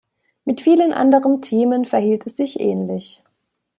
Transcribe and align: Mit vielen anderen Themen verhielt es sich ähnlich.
Mit 0.45 0.61
vielen 0.61 0.93
anderen 0.93 1.43
Themen 1.43 1.85
verhielt 1.85 2.25
es 2.25 2.35
sich 2.37 2.59
ähnlich. 2.59 3.21